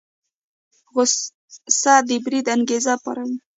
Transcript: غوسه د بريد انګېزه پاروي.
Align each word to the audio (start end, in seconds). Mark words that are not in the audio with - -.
غوسه 0.93 1.93
د 2.07 2.09
بريد 2.23 2.47
انګېزه 2.55 2.93
پاروي. 3.03 3.37